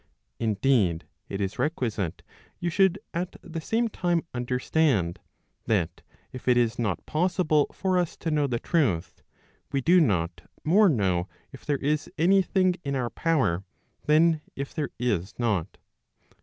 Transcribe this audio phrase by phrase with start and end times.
[0.39, 2.23] Indeed it is requisite
[2.59, 5.19] you should at the same time understand,
[5.65, 9.21] that if it is not possible for us to know the truth,
[9.71, 13.63] we do not more know if there is any thing in our power
[14.07, 15.77] than if there is not.